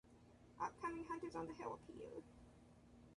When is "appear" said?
1.85-2.23